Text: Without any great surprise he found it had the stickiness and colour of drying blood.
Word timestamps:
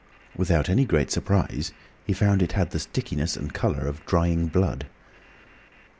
Without 0.35 0.67
any 0.67 0.83
great 0.83 1.11
surprise 1.11 1.73
he 2.07 2.11
found 2.11 2.41
it 2.41 2.53
had 2.53 2.71
the 2.71 2.79
stickiness 2.79 3.37
and 3.37 3.53
colour 3.53 3.85
of 3.87 4.03
drying 4.07 4.47
blood. 4.47 4.87